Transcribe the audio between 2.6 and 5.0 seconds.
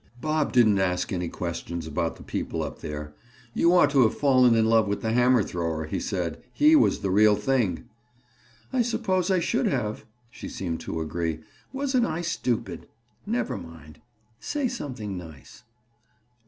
up there. "You ought to have fallen in love